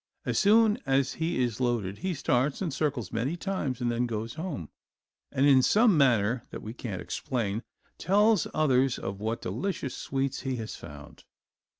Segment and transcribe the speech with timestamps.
[0.25, 4.33] As soon as he is loaded he starts and circles many times and then goes
[4.33, 4.69] home,
[5.31, 7.61] and in some manner that we can't explain,
[7.99, 11.23] tells others of what delicious sweets he has found.